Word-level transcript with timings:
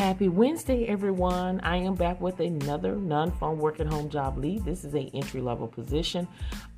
Happy 0.00 0.30
Wednesday, 0.30 0.86
everyone. 0.86 1.60
I 1.60 1.76
am 1.76 1.94
back 1.94 2.22
with 2.22 2.40
another 2.40 2.96
non 2.96 3.30
phone 3.32 3.58
work 3.58 3.80
at 3.80 3.86
home 3.86 4.08
job 4.08 4.38
lead. 4.38 4.64
This 4.64 4.82
is 4.82 4.94
a 4.94 5.10
entry 5.12 5.42
level 5.42 5.68
position. 5.68 6.26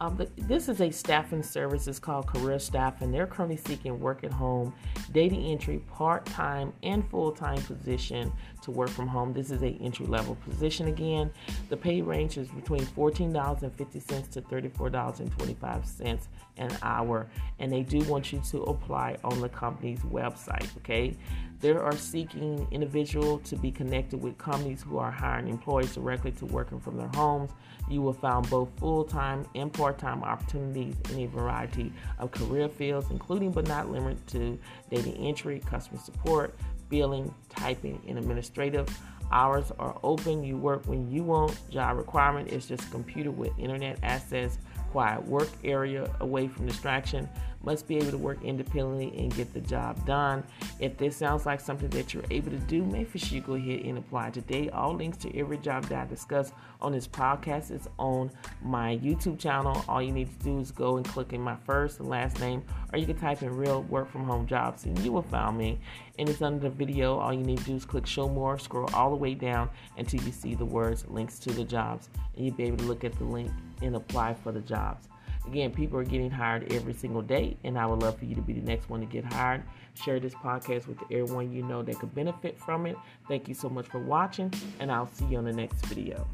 Um, 0.01 0.27
this 0.37 0.69
is 0.69 0.81
a 0.81 0.91
staffing 0.91 1.45
service. 1.45 1.87
It's 1.87 2.01
called 2.01 2.27
Career 2.27 2.59
Staff, 2.59 3.01
and 3.01 3.15
they're 3.15 3.29
currently 3.29 3.59
seeking 3.59 4.01
work 4.01 4.25
at 4.25 4.33
home, 4.33 4.75
data 5.13 5.37
entry, 5.37 5.79
part 5.93 6.27
time, 6.27 6.73
and 6.83 7.09
full 7.11 7.31
time 7.31 7.63
position 7.63 8.33
to 8.63 8.73
work 8.73 8.89
from 8.89 9.07
home. 9.07 9.33
This 9.33 9.53
is 9.53 9.63
a 9.63 9.69
entry 9.69 10.07
level 10.07 10.35
position 10.35 10.89
again. 10.89 11.31
The 11.69 11.77
pay 11.77 12.03
range 12.03 12.39
is 12.39 12.49
between 12.49 12.81
$14.50 12.81 14.31
to 14.31 14.43
$34.25 14.43 16.27
an 16.57 16.77
hour, 16.83 17.29
and 17.61 17.73
they 17.73 17.83
do 17.83 18.01
want 18.01 18.33
you 18.33 18.43
to 18.51 18.65
apply 18.65 19.17
on 19.23 19.41
the 19.41 19.49
company's 19.49 20.01
website. 20.01 20.77
Okay, 20.79 21.17
they 21.63 21.71
are 21.71 21.97
seeking 21.97 22.67
individual 22.73 23.39
to 23.39 23.57
be 23.57 23.71
connected 23.71 24.21
with 24.21 24.37
companies 24.37 24.83
who 24.83 24.99
are 24.99 25.13
hiring 25.13 25.47
employees 25.47 25.95
directly 25.95 26.33
to 26.33 26.47
working 26.47 26.81
from 26.81 26.97
their 26.97 27.11
homes. 27.15 27.53
You 27.89 28.03
will 28.03 28.13
find 28.13 28.49
both 28.51 28.69
full 28.79 29.05
time 29.05 29.47
and 29.55 29.73
part 29.73 29.97
time 29.97 30.25
opportunities 30.25 30.97
in 31.13 31.21
a 31.21 31.27
variety 31.27 31.93
of 32.19 32.33
career 32.33 32.69
fields, 32.69 33.07
including 33.11 33.53
but 33.53 33.69
not 33.69 33.89
limited 33.91 34.27
to 34.29 34.59
data 34.91 35.11
entry, 35.11 35.61
customer 35.61 36.01
support, 36.01 36.57
billing, 36.89 37.33
typing, 37.49 38.03
and 38.09 38.19
administrative. 38.19 38.89
Hours 39.31 39.71
are 39.79 39.99
open. 40.03 40.43
You 40.43 40.57
work 40.57 40.85
when 40.87 41.11
you 41.11 41.23
want. 41.23 41.57
Job 41.71 41.97
requirement 41.97 42.49
is 42.49 42.67
just 42.67 42.91
computer 42.91 43.31
with 43.31 43.57
internet 43.57 43.99
access 44.03 44.59
quiet 44.93 45.25
work 45.27 45.49
area 45.65 46.09
away 46.21 46.47
from 46.47 46.67
distraction, 46.67 47.27
must 47.65 47.87
be 47.87 47.97
able 47.97 48.11
to 48.11 48.19
work 48.19 48.43
independently 48.43 49.13
and 49.19 49.35
get 49.35 49.53
the 49.55 49.61
job 49.61 50.05
done. 50.07 50.45
If 50.81 50.97
this 50.99 51.17
sounds 51.17 51.47
like 51.47 51.61
something 51.61 51.89
that 51.91 52.13
you're 52.13 52.25
able 52.31 52.51
to 52.51 52.59
do, 52.59 52.85
make 52.85 53.11
sure 53.17 53.37
you 53.37 53.41
go 53.41 53.55
ahead 53.55 53.85
and 53.85 53.99
apply 53.99 54.31
today. 54.31 54.69
All 54.71 54.95
links 54.95 55.19
to 55.19 55.39
every 55.39 55.59
job 55.59 55.85
that 55.85 56.07
I 56.07 56.07
discuss 56.07 56.53
on 56.81 56.93
this 56.93 57.07
podcast 57.07 57.71
is 57.71 57.89
on 57.99 58.31
my 58.63 58.99
YouTube 58.99 59.39
channel. 59.39 59.85
All 59.89 60.03
you 60.03 60.13
need 60.13 60.29
to 60.39 60.45
do 60.45 60.59
is 60.59 60.71
go 60.71 60.97
and 60.97 61.07
click 61.07 61.33
in 61.33 61.41
my 61.41 61.57
first 61.65 62.01
and 62.01 62.09
last 62.09 62.41
name, 62.41 62.63
or 62.93 62.99
you 62.99 63.07
can 63.07 63.19
type 63.19 63.43
in 63.43 63.57
real 63.57 63.83
work 63.85 64.11
from 64.11 64.25
home 64.25 64.47
jobs 64.47 64.85
and 64.85 64.99
you 65.01 65.13
will 65.13 65.23
find 65.23 65.57
me. 65.57 65.79
And 66.19 66.29
it's 66.29 66.43
under 66.43 66.69
the 66.69 66.71
video. 66.71 67.19
All 67.19 67.33
you 67.33 67.43
need 67.43 67.59
to 67.59 67.65
do 67.65 67.77
is 67.77 67.85
click 67.85 68.07
show 68.07 68.29
more, 68.29 68.59
scroll 68.59 68.91
all 68.93 69.11
the 69.11 69.17
way 69.17 69.35
down 69.35 69.71
until 69.97 70.23
you 70.23 70.33
see 70.33 70.55
the 70.55 70.65
words 70.65 71.07
links 71.09 71.39
to 71.41 71.53
the 71.53 71.65
jobs, 71.65 72.11
and 72.37 72.45
you'll 72.45 72.55
be 72.55 72.65
able 72.65 72.79
to 72.79 72.85
look 72.85 73.05
at 73.05 73.13
the 73.19 73.25
link 73.25 73.51
and 73.81 73.97
apply 73.97 74.35
for 74.35 74.53
the 74.53 74.61
jobs. 74.61 75.09
Again, 75.47 75.73
people 75.73 75.99
are 75.99 76.05
getting 76.05 76.31
hired 76.31 76.73
every 76.73 76.95
single 76.95 77.23
day, 77.23 77.57
and 77.65 77.79
I 77.79 77.87
would 77.87 78.01
love 78.01 78.19
for 78.19 78.25
you 78.25 78.35
to 78.35 78.41
be 78.41 78.53
the 78.53 78.61
next 78.61 78.89
one 78.89 79.01
to 79.01 79.07
get 79.07 79.25
hired. 79.25 79.63
Share 79.95 80.21
this 80.21 80.35
podcast 80.35 80.87
with 80.87 80.99
everyone 81.11 81.53
you 81.53 81.63
know 81.63 81.83
that 81.83 81.99
could 81.99 82.15
benefit 82.15 82.59
from 82.59 82.87
it. 82.87 82.97
Thank 83.29 83.49
you 83.49 83.55
so 83.55 83.69
much 83.69 83.87
for 83.87 83.99
watching, 83.99 84.53
and 84.79 84.91
I'll 84.91 85.09
see 85.09 85.27
you 85.27 85.39
on 85.39 85.45
the 85.45 85.53
next 85.53 85.85
video. 85.87 86.27